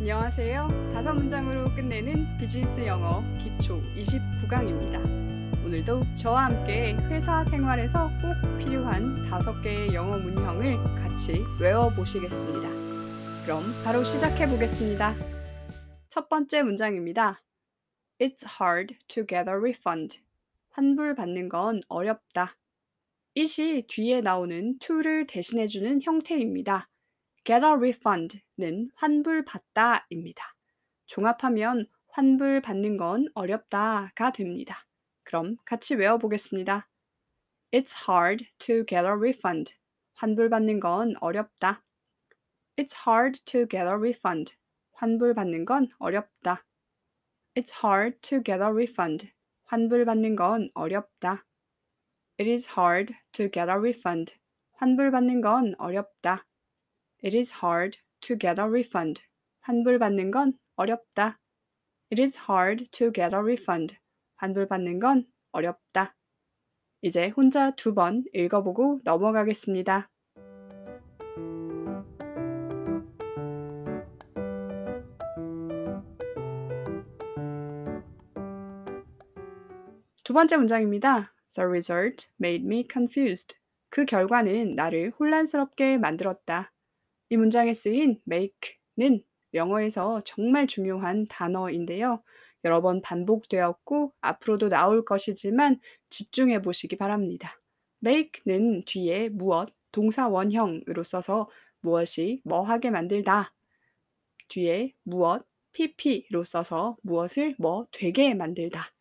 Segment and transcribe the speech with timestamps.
[0.00, 0.90] 안녕하세요.
[0.94, 4.96] 다섯 문장으로 끝내는 비즈니스 영어 기초 29강입니다.
[5.62, 12.70] 오늘도 저와 함께 회사 생활에서 꼭 필요한 다섯 개의 영어 문형을 같이 외워보시겠습니다.
[13.44, 15.14] 그럼 바로 시작해 보겠습니다.
[16.08, 17.42] 첫 번째 문장입니다.
[18.18, 20.18] It's hard to get a refund.
[20.70, 22.56] 환불 받는 건 어렵다.
[23.36, 26.88] it이 뒤에 나오는 to를 대신해주는 형태입니다.
[27.44, 30.54] Get a refund는 환불 받다입니다.
[31.06, 34.86] 종합하면 환불 받는 건 어렵다가 됩니다.
[35.24, 36.88] 그럼 같이 외워보겠습니다.
[37.72, 39.74] It's hard to get a refund.
[40.14, 41.82] 환불 받는 건 어렵다.
[42.76, 44.54] It's hard to get a refund.
[44.92, 46.64] 환불 받는 건 어렵다.
[47.54, 49.32] It's hard to get a refund.
[49.64, 51.46] 환불 받는 건 어렵다.
[52.38, 54.34] It is hard to get a refund.
[54.72, 56.44] 환불 받는 건 어렵다.
[57.22, 59.22] It is hard to get a refund.
[59.60, 61.38] 환불 받는 건 어렵다.
[62.10, 63.96] It is hard to get a refund.
[64.36, 66.16] 환불 받는 건 어렵다.
[67.02, 70.10] 이제 혼자 두 번 읽어보고 넘어가겠습니다.
[80.24, 81.34] 두 번째 문장입니다.
[81.54, 83.56] The result made me confused.
[83.90, 86.72] 그 결과는 나를 혼란스럽게 만들었다.
[87.30, 89.22] 이 문장에 쓰인 make는
[89.54, 92.22] 영어에서 정말 중요한 단어인데요.
[92.64, 97.60] 여러 번 반복되었고 앞으로도 나올 것이지만 집중해 보시기 바랍니다.
[98.04, 101.48] make는 뒤에 무엇, 동사 원형으로 써서
[101.80, 103.54] 무엇이 뭐하게 만들다.
[104.48, 108.92] 뒤에 무엇, pp로 써서 무엇을 뭐 되게 만들다.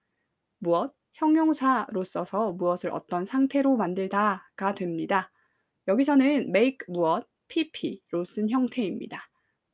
[0.59, 5.31] 무엇, 형용사로 써서 무엇을 어떤 상태로 만들다가 됩니다.
[5.87, 9.29] 여기서는 make 무엇, pp로 쓴 형태입니다.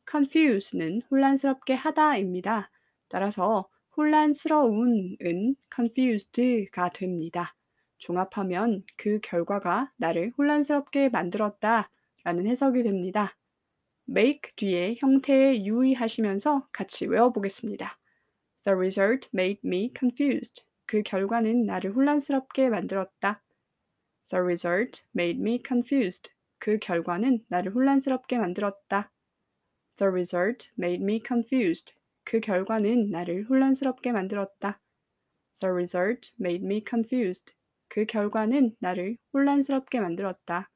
[0.10, 2.72] confuse는 혼란스럽게 하다입니다.
[3.08, 7.56] 따라서 혼란스러운은 confused가 됩니다.
[7.98, 11.90] 종합하면 그 결과가 나를 혼란스럽게 만들었다
[12.24, 13.38] 라는 해석이 됩니다.
[14.10, 17.98] make 뒤에 형태에 유의하시면서 같이 외워보겠습니다.
[18.64, 20.66] The result made me confused.
[20.86, 23.44] 그 결과는 나를 혼란스럽게 만들었다.
[24.30, 26.35] The result made me confused.
[26.66, 29.12] 그 결과는 나를 혼란스럽게 만들었다.
[29.98, 31.94] The result made me confused.
[32.24, 34.82] 그 결과는 나를 혼란스럽게 만들었다.
[35.60, 37.54] The result made me confused.
[37.88, 40.72] 그 결과는 나를 혼란스럽게 만들었다.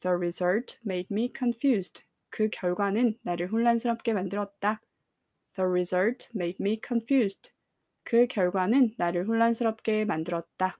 [0.00, 2.04] The result made me confused.
[2.30, 4.80] 그 결과는 나를 혼란스럽게 만들었다.
[5.56, 7.50] The result made me confused.
[8.04, 10.78] 그 결과는 나를 혼란스럽게 만들었다.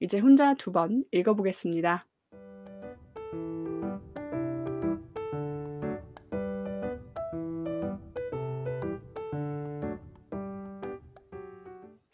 [0.00, 2.08] 이제 혼자 두 번 읽어보겠습니다.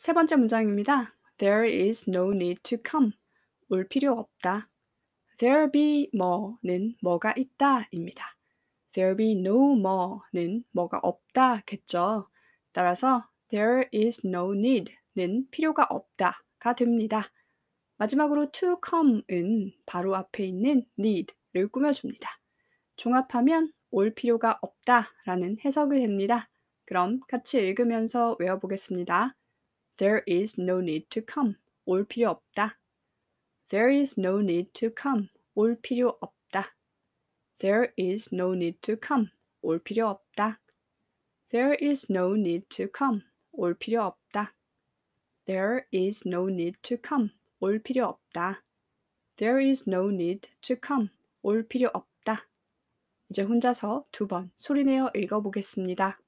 [0.03, 1.15] 세 번째 문장입니다.
[1.37, 3.13] There is no need to come.
[3.69, 4.69] 올 필요 없다.
[5.39, 8.37] There be more는 뭐가 있다입니다.
[8.91, 12.29] There be no more는 뭐가 없다겠죠.
[12.73, 17.31] 따라서 there is no need는 필요가 없다가 됩니다.
[17.99, 22.29] 마지막으로 to come은 바로 앞에 있는 need를 꾸며줍니다.
[22.97, 26.51] 종합하면 올 필요가 없다라는 해석이 됩니다.
[26.87, 29.37] 그럼 같이 읽으면서 외워보겠습니다.
[29.97, 31.57] There is no need to come.
[31.85, 32.79] 올 필요 없다.
[33.69, 35.29] There is no need to come.
[35.55, 36.75] 올 필요 없다.
[37.59, 39.31] There is no need to come.
[39.63, 40.59] 올 필요 없다.
[41.51, 43.23] There is no need to come.
[43.53, 44.55] 올 필요 없다.
[45.47, 47.31] There is no need to come.
[47.61, 48.63] 올 필요 없다.
[49.37, 51.11] There is no need to come.
[51.43, 52.49] 올 필요 없다.
[53.31, 56.19] 이제 혼자서 두 번 소리내어 읽어보겠습니다.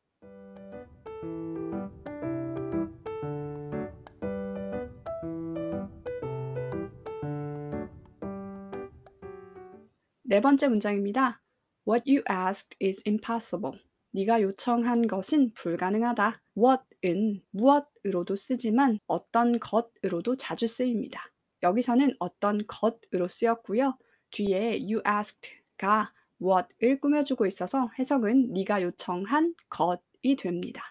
[10.34, 11.41] 네 번째 문장입니다.
[11.89, 13.78] What you asked is impossible.
[14.11, 16.42] 네가 요청한 것은 불가능하다.
[16.57, 21.31] what은 무엇으로도 쓰지만 어떤 것으로도 자주 쓰입니다.
[21.63, 23.97] 여기서는 어떤 것으로 쓰였고요.
[24.33, 30.83] 뒤에 you asked가 what을 꾸며주고 있어서 해석은 네가 요청한 것이 됩니다.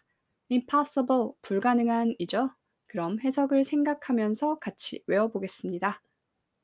[0.49, 2.49] impossible 불가능한이죠.
[2.87, 6.01] 그럼 해석을 생각하면서 같이 외워보겠습니다.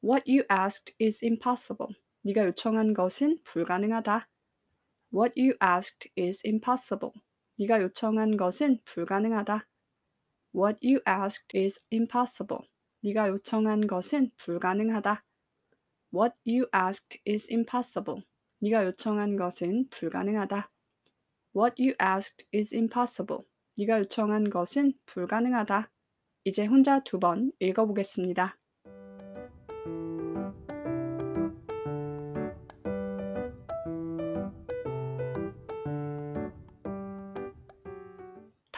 [0.01, 1.93] What you asked is impossible.
[2.23, 4.29] 네가 요청한 것은 불가능하다.
[5.13, 7.13] What you asked is impossible.
[7.57, 9.67] 네가 요청한 것은 불가능하다.
[10.55, 12.67] What you asked is impossible.
[13.01, 15.23] 네가 요청한 것은 불가능하다.
[16.13, 18.23] What you asked is impossible.
[18.59, 20.71] 네가 요청한 것은 불가능하다.
[21.55, 23.43] What you asked is impossible.
[23.77, 25.91] 네가 요청한 것은 불가능하다.
[26.43, 28.58] 이제 혼자 두 번 읽어보겠습니다.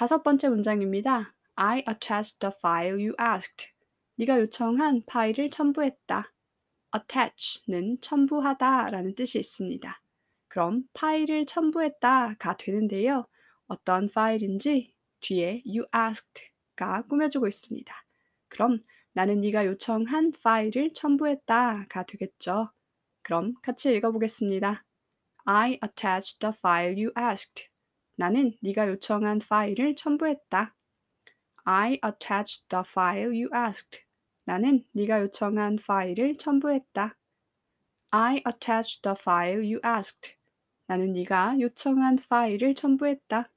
[0.01, 1.36] 다섯 번째 문장입니다.
[1.53, 3.71] I attached the file you asked.
[4.15, 6.33] 네가 요청한 파일을 첨부했다.
[6.95, 10.01] attach는 첨부하다 라는 뜻이 있습니다.
[10.48, 13.27] 그럼 파일을 첨부했다가 되는데요.
[13.68, 17.94] 어떤 파일인지 뒤에 you asked가 꾸며주고 있습니다.
[18.48, 18.80] 그럼
[19.13, 22.71] 나는 네가 요청한 파일을 첨부했다가 되겠죠.
[23.21, 24.83] 그럼 같이 읽어보겠습니다.
[25.45, 27.70] I attached the file you asked.
[28.16, 30.75] 나는 네가 요청한 파일을 첨부했다.
[31.63, 34.04] I attached the file you asked.
[34.46, 37.16] 나는 네가 요청한 파일을 첨부했다.
[38.12, 40.36] I attached the file you asked.
[40.88, 43.50] 나는 네가 요청한 파일을 첨부했다.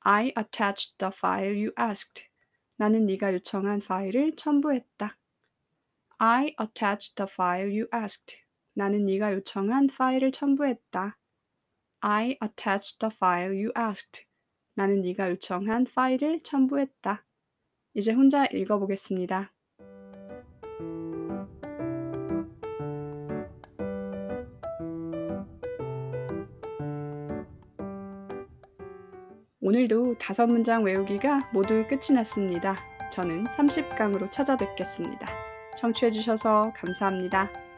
[0.00, 2.28] I attached the file you asked.
[2.76, 5.16] 나는 네가 요청한 파일을 첨부했다.
[6.18, 8.42] I attached the file you asked.
[8.74, 11.16] 나는 네가 요청한 파일을 첨부했다.
[12.00, 14.26] I attached the file you asked.
[14.74, 17.24] 나는 네가 요청한 파일을 첨부했다.
[17.94, 19.52] 이제 혼자 읽어보겠습니다.
[29.60, 32.76] 오늘도 다섯 문장 외우기가 모두 끝이 났습니다.
[33.12, 35.26] 저는 30강으로 찾아뵙겠습니다.
[35.76, 37.69] 청취해주셔서 감사합니다.